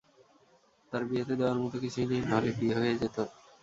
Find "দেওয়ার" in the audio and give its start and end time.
1.39-1.57